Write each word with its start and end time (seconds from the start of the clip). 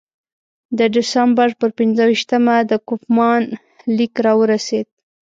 د 0.77 0.79
ډسامبر 0.95 1.49
پر 1.59 1.69
پنځه 1.79 2.03
ویشتمه 2.09 2.55
د 2.69 2.71
کوفمان 2.87 3.41
لیک 3.97 4.13
راورسېد. 4.25 4.87